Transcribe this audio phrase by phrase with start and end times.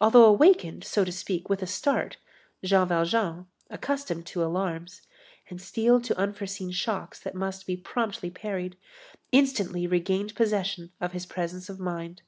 [0.00, 2.16] Although awakened, so to speak, with a start,
[2.64, 5.02] Jean Valjean, accustomed to alarms,
[5.48, 8.76] and steeled to unforeseen shocks that must be promptly parried,
[9.30, 12.22] instantly regained possession of his presence of mind.